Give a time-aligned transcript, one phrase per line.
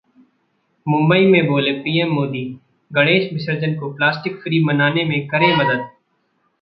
[0.87, 5.89] मुंबई में बोले पीएम मोदी- गणेश विसर्जन को प्लास्टिक फ्री मनाने में करें मदद